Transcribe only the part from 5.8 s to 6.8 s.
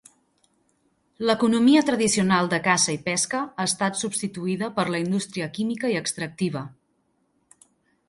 i extractiva.